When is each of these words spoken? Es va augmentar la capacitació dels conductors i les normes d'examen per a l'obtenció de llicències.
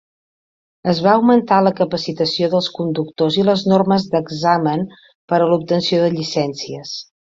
Es 0.93 1.01
va 1.07 1.11
augmentar 1.17 1.59
la 1.65 1.73
capacitació 1.81 2.49
dels 2.55 2.71
conductors 2.79 3.39
i 3.43 3.47
les 3.53 3.67
normes 3.75 4.11
d'examen 4.17 4.85
per 4.99 5.43
a 5.45 5.55
l'obtenció 5.55 6.05
de 6.07 6.15
llicències. 6.21 7.03